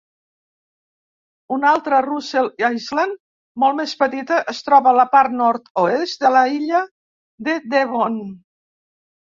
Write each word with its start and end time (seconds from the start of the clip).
Una 1.57 1.69
altra 1.71 1.99
Russell 2.05 2.49
Island, 2.79 3.15
molt 3.65 3.79
més 3.83 3.95
petita, 4.01 4.41
es 4.55 4.65
troba 4.71 4.95
a 4.95 4.97
la 5.03 5.09
part 5.15 5.39
nord-oest 5.45 6.27
de 6.27 6.37
l'illa 6.39 6.85
de 7.51 7.61
Devon. 7.77 8.23